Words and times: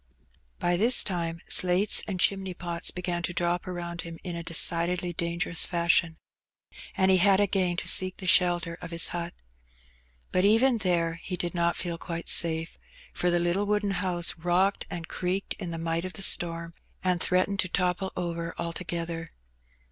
By 0.57 0.77
this 0.77 1.03
time 1.03 1.41
slates 1.47 2.01
and 2.07 2.19
chimney 2.19 2.55
pots 2.55 2.89
began 2.89 3.21
to 3.21 3.35
drop 3.35 3.67
around 3.67 4.01
him 4.01 4.17
in 4.23 4.35
a 4.35 4.41
decidedly 4.41 5.13
dangerous 5.13 5.63
fashion, 5.63 6.17
and 6.97 7.11
he 7.11 7.17
had 7.17 7.39
again 7.39 7.77
to 7.77 7.87
seek 7.87 8.17
the 8.17 8.25
shelter 8.25 8.79
of 8.81 8.89
his 8.89 9.09
hut. 9.09 9.31
But 10.31 10.43
even 10.43 10.79
there 10.79 11.19
he 11.21 11.37
did 11.37 11.53
not 11.53 11.75
feel 11.77 11.99
quite 11.99 12.29
safe, 12.29 12.79
for 13.13 13.29
the 13.29 13.37
little 13.37 13.67
wooden 13.67 13.91
house 13.91 14.35
rocked 14.39 14.87
and 14.89 15.07
creaked 15.07 15.53
in 15.59 15.69
the 15.69 15.77
might 15.77 16.03
of 16.03 16.13
the 16.13 16.23
storm, 16.23 16.73
and 17.03 17.21
threatened 17.21 17.59
to 17.59 17.69
topple 17.69 18.11
over 18.17 18.55
altogether. 18.57 19.33